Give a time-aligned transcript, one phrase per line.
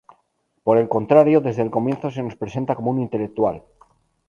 [0.63, 3.61] Por el contrario, desde el comienzo se nos presenta como un intelectual.